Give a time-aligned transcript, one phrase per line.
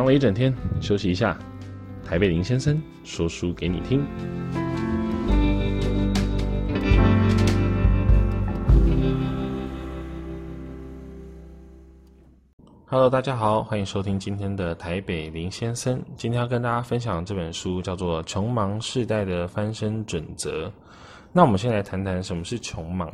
[0.00, 1.38] 忙了一整天，休息一下。
[2.02, 4.02] 台北林先生说书给你听。
[12.86, 16.02] Hello，大家好，欢迎收听今天的台北林先生。
[16.16, 20.66] 今天要跟大家分享这本书，叫做《穷忙世代的翻身准则》。
[21.30, 23.12] 那我们先来谈谈什么是穷忙。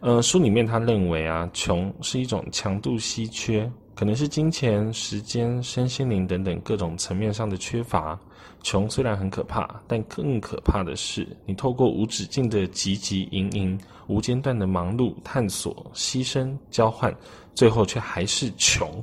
[0.00, 8.16] 呃，书里面他认为啊，穷是一种强度稀缺，可能是金钱、时间、身心灵等等各种层面上的缺乏。
[8.62, 17.14] 穷虽然很可怕，但更可怕的是，你透过无止境的汲汲营营、无间断的忙碌、探索、牺牲、交换，
[17.54, 19.02] 最后却还是穷。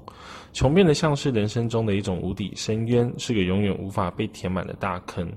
[0.54, 5.28] 穷变得像是人生中的一种无底深渊，是个永远无法被填满的大坑。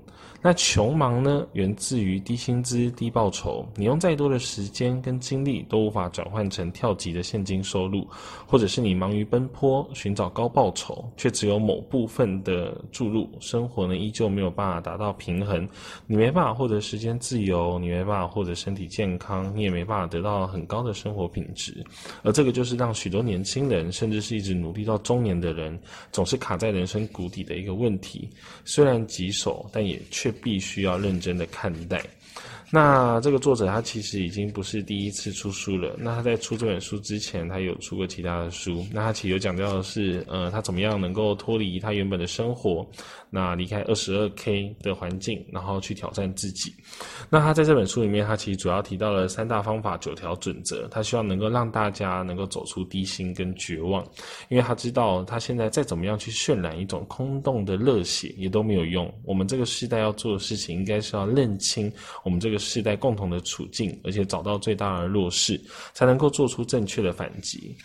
[0.42, 8.06] 那穷忙呢，源自于低薪资、低报酬，你用再多的时间跟精力都无法转换成跳级的现金收入，
[8.46, 15.66] 或者是你忙于奔波寻找高报酬，却只有某部分的注入，生活呢依旧没有办法达到平衡。
[16.06, 21.84] 你没办法获得时间自由，你没办法获得身体健康，你也没办法得到很高的生活品质。
[22.22, 25.78] 而这个就是让许多年轻人，甚至是一直努力到中年的人，
[26.12, 28.28] 总是卡在人生谷底的一个问题。
[28.64, 30.32] 虽然棘手，但也却。
[30.46, 32.00] 必须要认真的看待。
[32.70, 35.95] 那这个作者他其实已经不是第一次出书了。
[35.98, 38.84] 那他在出这本书之前，他有出过其他的书。
[38.92, 42.84] 那他其实有讲到的是，呃，他怎么样能够脱离他原本的生活，
[43.31, 46.75] 那离开二十二 K 的环境，然后去挑战自己。
[47.31, 50.89] 那他在这本书里面，他其实主要提到了三大方法、九条准则。
[50.89, 54.05] 他希望能够让大家能够走出低薪跟绝望，
[54.48, 59.09] 因为他知道他现在再怎么样去渲染一种空洞的热血，也都没有用。
[59.25, 61.92] 我们这个时代要做的事情，应该是要认清
[62.25, 62.55] 我们这个。
[62.58, 65.60] 世代共同的处境，而且找到最大的弱势，
[65.92, 67.76] 才能够做出正确的反击。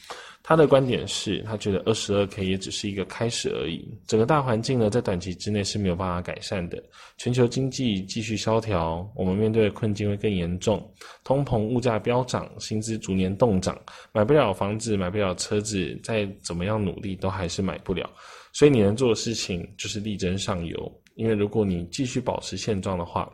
[0.43, 3.87] 他的观点是，他觉得二十二 K 也只是一个开始而已。
[4.07, 6.83] 整个大环境呢，在短期之内是没有办法改善的。
[7.19, 10.83] 全球经济继续萧条，我们面对的困境会更严重。
[11.23, 13.79] 通膨、物价飙涨，薪资逐年动涨，
[14.11, 18.09] 买不了房子，买不了车子，再怎么样努力都还是买不了。
[18.51, 21.01] 所以你能做的事情就是力争上游。
[21.13, 23.31] 因为如果你继续保持现状的话，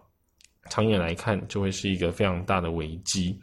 [0.69, 3.39] 长远来看，就会是一个非常大的危机。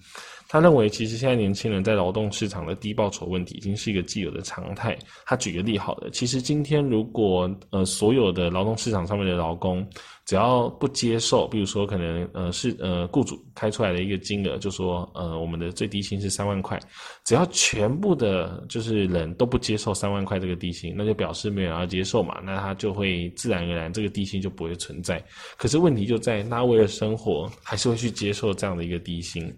[0.49, 4.97] 他认为，其实现在年轻人在劳动市场的低报酬问题已经是一个既有的常态。
[5.27, 9.87] 他举个例好了，其实今天如果呃所有的劳动市场上面的劳工，
[10.27, 16.79] 只要不接受，比如说可能呃是呃雇主开出来的一个金额，就说呃我们的最低薪是三万块，
[17.25, 25.23] 只要全部的就是人都不接受三万块这个低薪，那就表示没有人要接受嘛，那他就会自然而然这个低薪就不会存在。
[25.57, 29.53] 可是问题就在那为了生活，还是会去接受这样的一个低薪，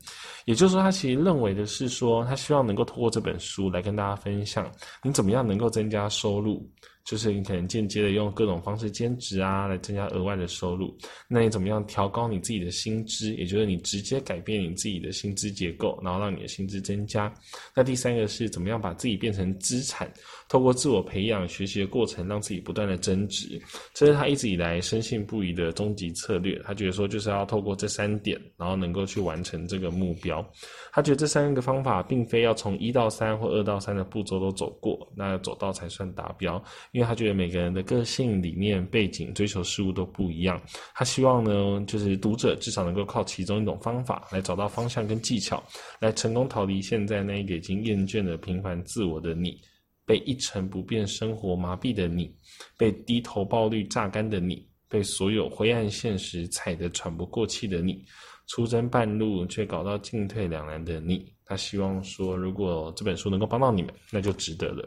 [0.47, 4.71] 也就是他其实认为的是说，他希望能够通过这本书来跟大家分享，
[5.03, 6.69] 你怎么样能够增加收入。
[7.07, 10.93] 就是你可能间接的用各种方式兼职啊，来增加额外的收入。
[11.29, 13.33] 那你怎么样调高你自己的薪资？
[13.37, 17.33] 也就是你直接改变你自己的薪资结构，然后让你的薪资增加。
[17.75, 20.13] 那第三个是怎么样把自己变成资产？
[20.49, 23.61] 透过自我培养、学习的过程，让自己不断的增值。
[23.95, 26.61] 这是他一直以来深信不疑的终极策略。
[26.65, 30.45] 他觉得说，就是要透过这三点，然后能够去完成这个目标。
[30.93, 36.63] 他觉得这三个方法，并非要从一到三或二到三的步骤都走过，那走到才算达标。
[36.97, 40.59] 因为他觉得每个人的个性、理念、背景、追求事物都不一样，
[40.95, 45.63] 他希望呢，就是读者至少能够靠其中一种方法来找到方向跟技巧，
[46.01, 49.61] 来成功逃离现在那一个已经厌倦了平凡自我的你，
[50.07, 52.35] 被一成不变生活麻痹的你，
[52.79, 58.03] 被低头暴率榨干的你，被所有灰暗现实踩得喘不过气的你，
[58.47, 61.31] 出征半路却搞到进退两难的你。
[61.45, 64.83] 他希望说，如果这本书能够帮到你们，那就值得了。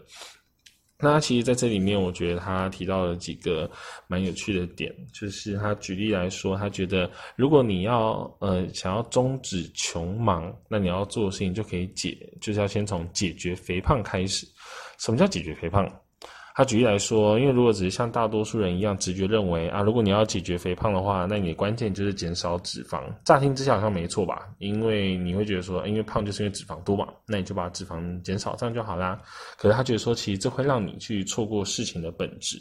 [1.01, 3.69] 那他其实在这里面，我觉得他提到了几个
[4.07, 14.45] 蛮有趣的点，就是他举例来说，他觉得如果你要呃想要终止穷忙，那你要做的事情就可以解，就是要先从解决肥胖开始。
[14.97, 15.89] 什么叫解决肥胖？
[16.59, 23.01] 他举例来说，因为如果只是像大多数人一样直觉认为啊，如果你要解决肥胖的话，那你的关键就是减少脂肪。
[23.23, 24.49] 乍听之下好像没错吧？
[24.57, 29.17] 因为你会觉得说，因为胖就是因为脂肪多嘛，那你就把脂肪减少，这样就好啦。
[29.57, 32.59] 可是他觉得说，其实这会让你去错过事情的本质。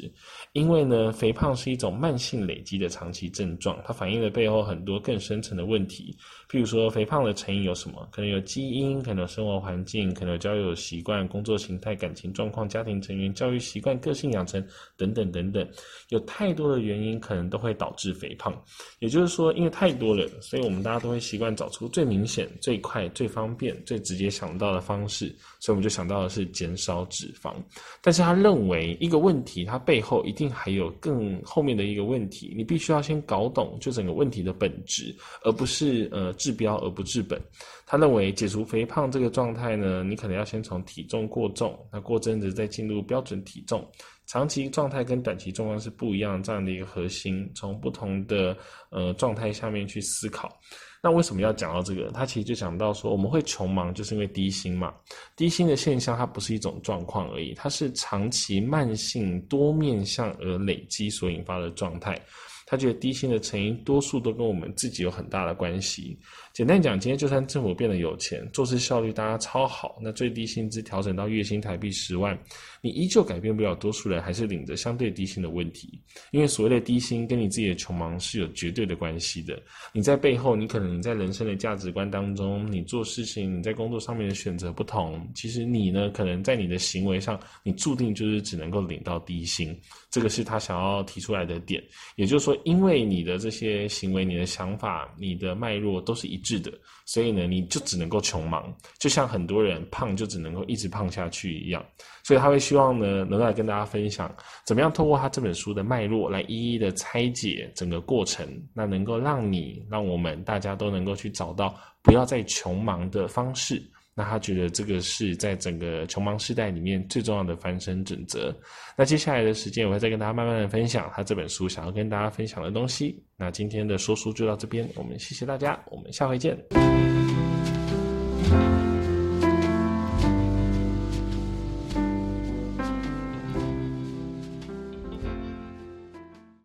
[0.53, 6.17] 因为呢，肥胖是一种慢性累积的长期症状，它反映了背后很多更深层的问题。
[6.49, 8.09] 譬如说，肥胖的成因有什么？
[8.13, 13.88] 可能有基因，可能有生活环境，可能有交友习惯、工作形态、感情状况、家庭成员、教育习惯。
[13.89, 14.63] 惯、个性养成
[14.97, 15.67] 等等等等，
[16.11, 18.55] 有太多的原因可能都会导致肥胖。
[18.99, 27.55] 也就是说，因为太多了，所以我们大家都会习惯找出最明显、最快、最方便、最直接想到的方式，所以我们就想到的是减少脂肪。
[28.03, 35.15] 但是他认为一个问题，它背后一定还有更后面的一个问题，你必须要先搞懂就整个问题的本质，
[35.45, 37.41] 而不是呃治标而不治本。
[37.87, 43.78] 他认为解除肥胖这个状态呢，你可能要先从体重过重，那过阵子再进入标准体重，
[44.27, 48.57] 长期状态跟短期状况是不一样这样的一个核心，从不同的
[48.91, 50.55] 呃状态下面去思考。
[51.03, 52.11] 那为什么要讲到这个？
[52.11, 54.93] 他其实就讲到说，我们会穷忙就是因为低薪嘛。
[55.37, 62.21] 低薪的现象它不是一种状况而已，它是长期慢性多面向而累积所引发的状态。
[62.67, 66.19] 他觉得低薪的成因多数都跟我们自己有很大的关系。
[66.59, 72.37] 简单讲，今天就算政府变得有钱，做事效率大家超好，那最低薪资调整到月薪台币十万，
[72.81, 76.03] 你依旧改变不了多数人还是领着相对低薪的问题。
[76.33, 79.57] 因为所谓的低薪跟你自己的穷忙是有绝对的关系的。
[79.93, 89.73] 你在背后，你可能你在人生的价值观当中，你做事情，你在工作上面的选择不同，其实你呢，可能在你的行为上，你注定就是只能够领到低薪。
[90.11, 91.81] 这个是他想要提出来的点，
[92.17, 92.61] 也就是说。
[92.65, 96.73] 因为你的这些行为、你的想法、你的脉络都是一是的，
[97.05, 101.85] 所以呢，你就只能够穷忙，就像很多人胖就只能够一直胖下去一样。
[102.25, 104.35] 所以他会希望呢，能够来跟大家分享，
[104.65, 113.83] 怎么样透过他这本书的脉络来一一的拆解整个过程，那能够让你、让我们大家都能够去找到不要再穷忙的方式。
[114.19, 118.53] 那他觉得这个是在整个穷忙时代里面最重要的翻身准则。
[118.97, 123.23] 那接下来的时间，我会再跟大家慢慢的分享他这本书想要跟大家分享的东西。
[123.37, 126.59] 那今天的说书就到这边，我们谢谢大家，我们下回见。